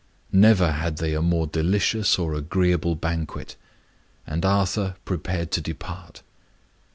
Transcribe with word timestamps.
Never 0.33 0.71
had 0.71 0.97
they 0.97 1.13
a 1.13 1.21
more 1.21 1.45
delicious 1.45 2.17
or 2.17 2.33
agreeable 2.33 2.95
banquet. 2.95 3.55
And 4.25 4.43
Arthur 4.43 4.95
prepared 5.05 5.51
to 5.51 5.61
depart. 5.61 6.23